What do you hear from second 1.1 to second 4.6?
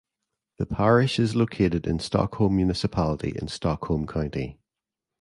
is located in Stockholm Municipality in Stockholm County.